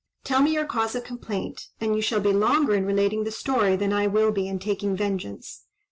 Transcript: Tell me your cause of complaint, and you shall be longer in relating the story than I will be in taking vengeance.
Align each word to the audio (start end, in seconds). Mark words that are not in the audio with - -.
Tell 0.23 0.41
me 0.41 0.51
your 0.53 0.65
cause 0.65 0.95
of 0.95 1.03
complaint, 1.03 1.67
and 1.79 1.95
you 1.95 2.01
shall 2.01 2.21
be 2.21 2.33
longer 2.33 2.73
in 2.73 2.87
relating 2.87 3.23
the 3.23 3.29
story 3.29 3.75
than 3.75 3.93
I 3.93 4.07
will 4.07 4.31
be 4.31 4.47
in 4.47 4.57
taking 4.57 4.95
vengeance. 4.97 5.65